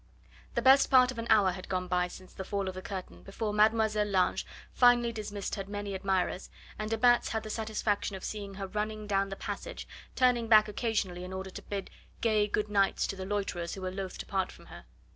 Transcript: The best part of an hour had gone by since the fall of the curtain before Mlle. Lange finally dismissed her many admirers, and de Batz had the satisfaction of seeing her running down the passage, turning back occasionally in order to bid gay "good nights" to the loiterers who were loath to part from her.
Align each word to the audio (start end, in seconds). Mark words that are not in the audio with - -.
The 0.55 0.63
best 0.63 0.89
part 0.89 1.11
of 1.11 1.19
an 1.19 1.27
hour 1.29 1.51
had 1.51 1.69
gone 1.69 1.87
by 1.87 2.07
since 2.07 2.33
the 2.33 2.43
fall 2.43 2.67
of 2.67 2.73
the 2.73 2.81
curtain 2.81 3.21
before 3.21 3.53
Mlle. 3.53 4.03
Lange 4.03 4.43
finally 4.73 5.11
dismissed 5.11 5.53
her 5.53 5.65
many 5.65 5.93
admirers, 5.93 6.49
and 6.79 6.89
de 6.89 6.97
Batz 6.97 7.29
had 7.29 7.43
the 7.43 7.51
satisfaction 7.51 8.15
of 8.15 8.23
seeing 8.23 8.55
her 8.55 8.65
running 8.65 9.05
down 9.05 9.29
the 9.29 9.35
passage, 9.35 9.87
turning 10.15 10.47
back 10.47 10.67
occasionally 10.67 11.23
in 11.23 11.31
order 11.31 11.51
to 11.51 11.61
bid 11.61 11.91
gay 12.19 12.47
"good 12.47 12.67
nights" 12.69 13.05
to 13.05 13.15
the 13.15 13.27
loiterers 13.27 13.75
who 13.75 13.83
were 13.83 13.91
loath 13.91 14.17
to 14.17 14.25
part 14.25 14.51
from 14.51 14.65
her. 14.65 14.85